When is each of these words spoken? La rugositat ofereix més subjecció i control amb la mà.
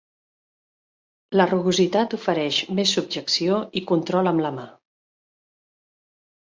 La 1.39 1.45
rugositat 1.51 2.17
ofereix 2.19 2.59
més 2.81 2.97
subjecció 2.99 3.61
i 3.83 3.87
control 3.93 4.33
amb 4.35 4.47
la 4.49 4.57
mà. 4.61 4.69